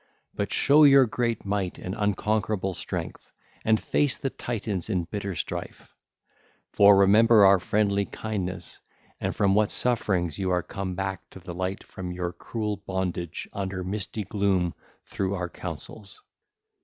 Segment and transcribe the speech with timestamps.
[0.33, 3.29] But do you show your great might and unconquerable strength,
[3.63, 5.95] and face the Titans in bitter strife;
[6.71, 8.79] for remember our friendly kindness,
[9.19, 13.47] and from what sufferings you are come back to the light from your cruel bondage
[13.53, 16.19] under misty gloom through our counsels.